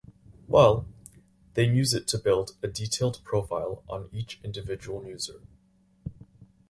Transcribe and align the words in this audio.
Well, 0.47 0.87
they 1.53 1.63
use 1.63 1.93
it 1.93 2.07
to 2.07 2.17
build 2.17 2.57
a 2.63 2.67
detailed 2.67 3.23
profile 3.23 3.83
on 3.87 4.09
each 4.11 4.39
individual 4.43 5.05
user. 5.05 5.41